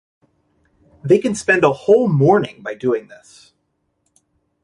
[1.03, 3.53] They can spend a whole morning by doing this.